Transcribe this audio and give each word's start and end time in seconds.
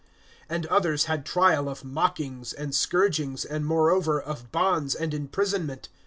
(36)And 0.49 0.65
others 0.71 1.03
had 1.05 1.27
trial 1.27 1.69
of 1.69 1.85
mockings, 1.85 2.53
and 2.53 2.73
scourgings, 2.73 3.45
and, 3.45 3.67
moreover, 3.67 4.19
of 4.19 4.51
bonds 4.51 4.95
and 4.95 5.13
imprisonment. 5.13 5.89